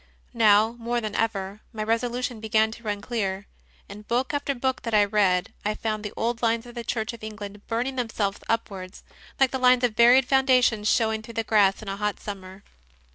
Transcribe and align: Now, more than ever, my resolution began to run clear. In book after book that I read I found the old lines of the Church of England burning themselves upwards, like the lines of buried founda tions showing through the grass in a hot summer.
Now, 0.33 0.71
more 0.79 0.99
than 0.99 1.13
ever, 1.13 1.61
my 1.71 1.83
resolution 1.83 2.39
began 2.39 2.71
to 2.71 2.81
run 2.81 3.01
clear. 3.01 3.45
In 3.87 4.01
book 4.01 4.33
after 4.33 4.55
book 4.55 4.81
that 4.81 4.95
I 4.95 5.05
read 5.05 5.53
I 5.63 5.75
found 5.75 6.03
the 6.03 6.13
old 6.17 6.41
lines 6.41 6.65
of 6.65 6.73
the 6.73 6.83
Church 6.83 7.13
of 7.13 7.23
England 7.23 7.61
burning 7.67 7.97
themselves 7.97 8.39
upwards, 8.49 9.03
like 9.39 9.51
the 9.51 9.59
lines 9.59 9.83
of 9.83 9.95
buried 9.95 10.27
founda 10.27 10.63
tions 10.63 10.89
showing 10.89 11.21
through 11.21 11.35
the 11.35 11.43
grass 11.43 11.83
in 11.83 11.87
a 11.87 11.97
hot 11.97 12.19
summer. 12.19 12.63